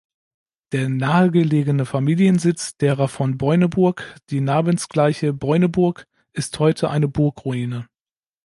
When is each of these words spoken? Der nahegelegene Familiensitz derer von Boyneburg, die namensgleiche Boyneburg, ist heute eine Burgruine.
Der 0.71 0.89
nahegelegene 0.89 1.85
Familiensitz 1.85 2.75
derer 2.75 3.07
von 3.07 3.37
Boyneburg, 3.37 4.01
die 4.31 4.41
namensgleiche 4.41 5.31
Boyneburg, 5.31 6.07
ist 6.33 6.57
heute 6.57 6.89
eine 6.89 7.07
Burgruine. 7.07 7.87